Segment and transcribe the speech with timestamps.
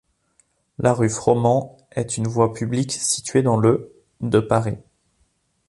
[0.79, 4.79] La rue Froment est une voie publique située dans le de Paris.